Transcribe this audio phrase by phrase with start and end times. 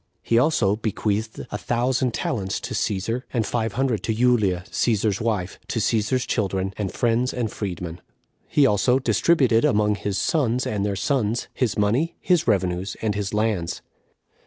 [0.23, 5.59] He also bequeathed a thousand talents to Cæsar, and five hundred to Julia, Cæsar's wife,
[5.67, 8.01] to Cæsar's children, and friends and freed men.
[8.47, 13.31] He also distributed among his sons and their sons his money, his revenues, and his
[13.31, 13.83] lands.